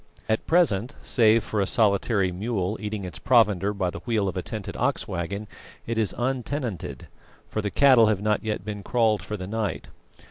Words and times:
At 0.27 0.47
present, 0.47 0.95
save 1.03 1.43
for 1.43 1.61
a 1.61 1.67
solitary 1.67 2.31
mule 2.31 2.75
eating 2.81 3.05
its 3.05 3.19
provender 3.19 3.71
by 3.71 3.91
the 3.91 3.99
wheel 3.99 4.27
of 4.27 4.35
a 4.35 4.41
tented 4.41 4.75
ox 4.77 5.07
waggon, 5.07 5.47
it 5.85 5.99
is 5.99 6.15
untenanted, 6.17 7.05
for 7.47 7.61
the 7.61 7.69
cattle 7.69 8.07
have 8.07 8.19
not 8.19 8.43
yet 8.43 8.65
been 8.65 8.81
kraaled 8.81 9.21
for 9.21 9.37
the 9.37 9.45
night. 9.45 9.89